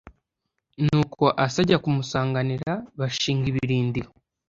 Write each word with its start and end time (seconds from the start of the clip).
Nuko 0.85 1.23
Asa 1.45 1.59
ajya 1.63 1.77
kumusanganira 1.83 2.71
bashinga 2.99 3.45
ibirindiro 3.51 4.09